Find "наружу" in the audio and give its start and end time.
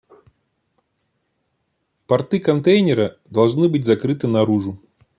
4.27-4.79